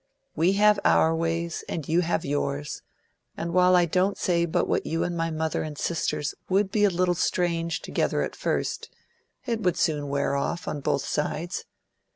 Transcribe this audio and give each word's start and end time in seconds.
"We 0.35 0.53
have 0.53 0.79
our 0.83 1.15
ways, 1.15 1.63
and 1.69 1.87
you 1.87 2.01
have 2.01 2.25
yours; 2.25 2.81
and 3.37 3.53
while 3.53 3.75
I 3.75 3.85
don't 3.85 4.17
say 4.17 4.47
but 4.47 4.67
what 4.67 4.87
you 4.87 5.03
and 5.03 5.15
my 5.15 5.29
mother 5.29 5.61
and 5.61 5.77
sisters 5.77 6.33
would 6.49 6.71
be 6.71 6.83
a 6.85 6.89
little 6.89 7.13
strange 7.13 7.83
together 7.83 8.23
at 8.23 8.35
first, 8.35 8.89
it 9.45 9.61
would 9.61 9.77
soon 9.77 10.09
wear 10.09 10.35
off, 10.35 10.67
on 10.67 10.79
both 10.81 11.05
sides. 11.05 11.65